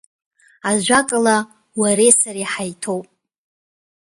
Ажәакала, 0.69 1.37
уареи 1.79 2.13
сареи 2.19 2.49
ҳаиҭоуп! 2.51 3.07